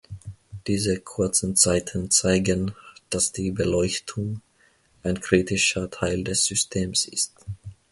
[0.65, 2.73] Diese kurzen Zeiten zeigen,
[3.11, 4.41] dass die Beleuchtung
[5.03, 7.33] ein kritischer Teil des Systems ist.